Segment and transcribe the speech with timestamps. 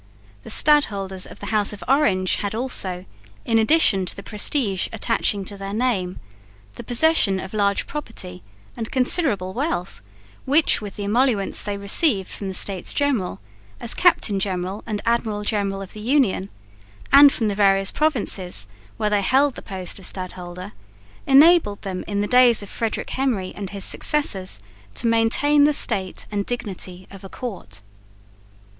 [0.43, 3.05] The stadholders of the house of Orange had also,
[3.45, 6.19] in addition to the prestige attaching to their name,
[6.73, 8.41] the possession of large property
[8.75, 10.01] and considerable wealth,
[10.43, 13.41] which with the emoluments they received from the States General,
[13.79, 16.49] as Captain General and Admiral General of the Union,
[17.13, 20.71] and from the various provinces, where they held the post of stadholder,
[21.27, 24.61] enabled them in the days of Frederick Henry and his successors
[24.95, 27.83] to maintain the state and dignity of a court.